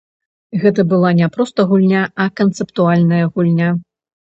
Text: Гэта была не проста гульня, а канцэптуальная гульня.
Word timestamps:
Гэта 0.63 0.85
была 0.93 1.11
не 1.19 1.27
проста 1.35 1.67
гульня, 1.73 2.03
а 2.27 2.29
канцэптуальная 2.43 3.23
гульня. 3.39 3.71